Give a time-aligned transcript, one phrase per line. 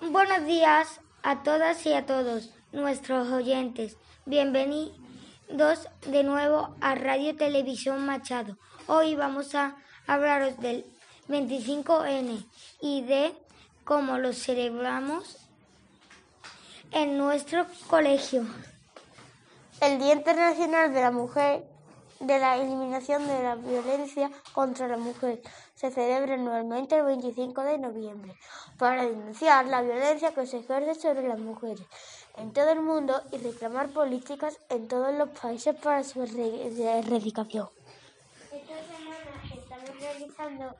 [0.00, 3.96] Buenos días a todas y a todos nuestros oyentes.
[4.26, 8.56] Bienvenidos de nuevo a Radio Televisión Machado.
[8.86, 9.76] Hoy vamos a
[10.06, 10.86] hablaros del
[11.28, 12.46] 25N
[12.80, 13.34] y de
[13.82, 15.36] cómo lo celebramos
[16.92, 18.46] en nuestro colegio.
[19.80, 21.64] El Día Internacional de la Mujer
[22.20, 25.40] de la eliminación de la violencia contra la mujer
[25.74, 28.34] se celebra anualmente el 25 de noviembre
[28.76, 31.86] para denunciar la violencia que se ejerce sobre las mujeres
[32.36, 37.68] en todo el mundo y reclamar políticas en todos los países para su erradicación.
[38.52, 40.76] Esta semana estamos realizando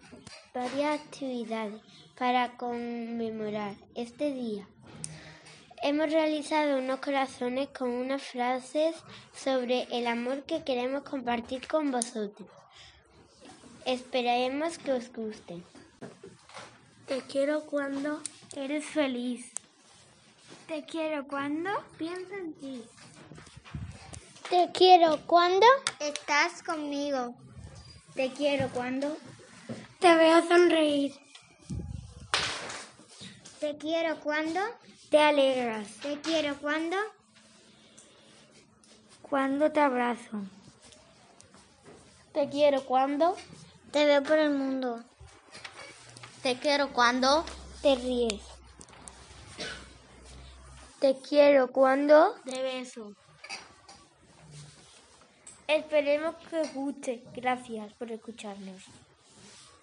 [0.55, 1.83] varias actividades
[2.19, 4.67] para conmemorar este día.
[5.83, 8.97] Hemos realizado unos corazones con unas frases
[9.33, 12.49] sobre el amor que queremos compartir con vosotros.
[13.85, 15.65] Esperemos que os gusten.
[17.07, 18.21] Te quiero cuando
[18.57, 19.53] eres feliz.
[20.67, 22.83] Te quiero cuando pienso en ti.
[24.51, 25.67] Te quiero cuando
[26.01, 27.35] estás conmigo.
[28.15, 29.17] Te quiero cuando
[30.01, 31.28] te veo sonreír.
[33.61, 34.61] Te quiero cuando
[35.11, 35.89] te alegras.
[36.01, 36.97] Te quiero cuando
[39.23, 40.42] cuando te abrazo.
[42.33, 43.36] Te quiero cuando
[43.91, 45.03] te veo por el mundo.
[46.42, 47.45] Te quiero cuando
[47.83, 48.42] te ríes.
[51.01, 53.12] Te quiero cuando te beso.
[55.67, 57.25] Esperemos que os guste.
[57.34, 58.84] Gracias por escucharnos.